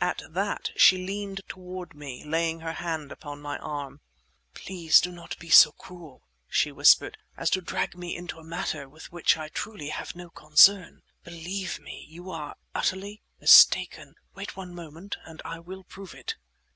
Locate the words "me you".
11.80-12.30